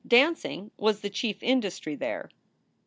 [0.07, 2.31] Dancing was the chief industry there.